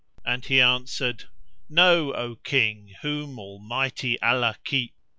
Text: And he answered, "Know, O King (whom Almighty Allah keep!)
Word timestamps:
And 0.25 0.43
he 0.43 0.59
answered, 0.59 1.25
"Know, 1.69 2.11
O 2.15 2.35
King 2.35 2.95
(whom 3.03 3.37
Almighty 3.37 4.19
Allah 4.19 4.55
keep!) 4.63 4.95